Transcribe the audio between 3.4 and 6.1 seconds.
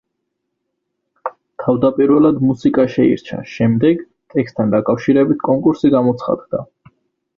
შემდეგ, ტექსტთან დაკავშირებით კონკურსი